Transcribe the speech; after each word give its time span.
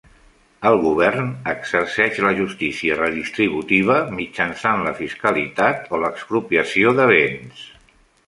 El 0.67 0.75
Govern 0.83 1.27
exerceix 1.51 2.15
la 2.27 2.31
justícia 2.39 2.95
redistributiva 3.01 3.99
mitjançant 4.21 4.83
la 4.87 4.95
fiscalitat 5.01 5.85
o 5.95 5.99
l'expropiació 6.05 6.95
de 7.01 7.07
béns. 7.13 7.63